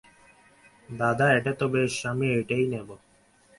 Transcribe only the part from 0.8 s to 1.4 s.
দাদা,